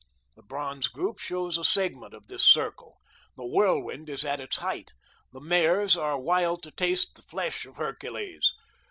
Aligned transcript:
The 0.35 0.41
bronze 0.41 0.87
group 0.87 1.19
shows 1.19 1.59
a 1.59 1.63
segment 1.63 2.15
of 2.15 2.25
this 2.25 2.43
circle. 2.43 2.97
The 3.37 3.45
whirlwind 3.45 4.09
is 4.09 4.25
at 4.25 4.39
its 4.39 4.55
height. 4.57 4.93
The 5.31 5.39
mares 5.39 5.95
are 5.95 6.17
wild 6.19 6.63
to 6.63 6.71
taste 6.71 7.13
the 7.13 7.21
flesh 7.21 7.67
of 7.67 7.75
Hercules. 7.75 8.51